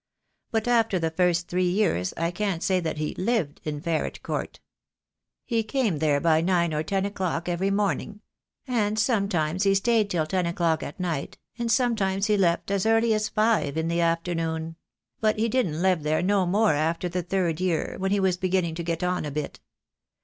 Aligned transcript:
But 0.49 0.67
after 0.67 0.97
the 0.97 1.11
first 1.11 1.47
three 1.47 1.69
years 1.69 2.11
I 2.17 2.31
can't 2.31 2.63
say 2.63 2.79
that 2.79 2.97
he 2.97 3.13
lived 3.19 3.61
in 3.63 3.79
Ferret 3.79 4.23
Court. 4.23 4.59
He 5.45 5.61
came 5.61 5.99
there 5.99 6.19
by 6.19 6.41
nine 6.41 6.73
or 6.73 6.81
ten 6.81 7.05
o'clock 7.05 7.47
every 7.47 7.69
morning; 7.69 8.21
and 8.67 8.97
sometimes 8.97 9.61
he 9.61 9.75
stayed 9.75 10.09
till 10.09 10.25
ten 10.25 10.47
o'clock 10.47 10.81
at 10.81 10.99
night, 10.99 11.37
and 11.59 11.71
sometimes 11.71 12.25
he 12.25 12.35
left 12.35 12.71
as 12.71 12.87
early 12.87 13.13
as 13.13 13.29
five 13.29 13.77
in 13.77 13.89
the 13.89 14.01
afternoon; 14.01 14.75
but 15.19 15.37
he 15.37 15.47
didn't 15.47 15.83
live 15.83 16.01
there 16.01 16.23
no 16.23 16.47
more 16.47 16.73
after 16.73 17.07
the 17.07 17.21
third 17.21 17.59
year, 17.61 17.93
when 17.99 18.09
he 18.09 18.19
was 18.19 18.37
beginning 18.37 18.73
to 18.73 18.83
get 18.83 19.03
on 19.03 19.23
a 19.23 19.29
bit. 19.29 19.59